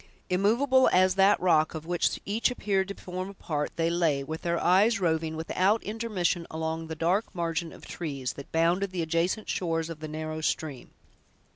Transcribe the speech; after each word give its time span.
Immovable 0.31 0.89
as 0.91 1.13
that 1.13 1.39
rock, 1.39 1.75
of 1.75 1.85
which 1.85 2.19
each 2.25 2.49
appeared 2.49 2.87
to 2.87 2.95
form 2.95 3.29
a 3.29 3.35
part, 3.35 3.69
they 3.75 3.91
lay, 3.91 4.23
with 4.23 4.41
their 4.41 4.59
eyes 4.59 4.99
roving, 4.99 5.35
without 5.35 5.83
intermission, 5.83 6.47
along 6.49 6.87
the 6.87 6.95
dark 6.95 7.25
margin 7.35 7.71
of 7.71 7.85
trees, 7.85 8.33
that 8.33 8.51
bounded 8.51 8.89
the 8.89 9.03
adjacent 9.03 9.47
shores 9.47 9.91
of 9.91 9.99
the 9.99 10.07
narrow 10.07 10.41
stream. 10.41 10.89